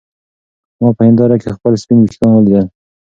[0.79, 2.65] ما په هېنداره کې خپل سپین ويښتان ولیدل.